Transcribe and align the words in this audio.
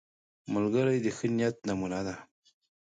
ملګری 0.53 0.97
د 1.01 1.07
ښه 1.17 1.27
نیت 1.37 1.57
نمونه 1.67 1.99
ده 2.07 2.15